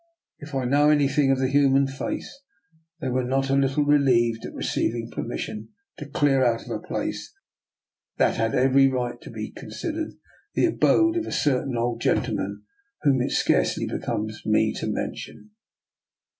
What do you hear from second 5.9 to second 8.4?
to clear out of a place that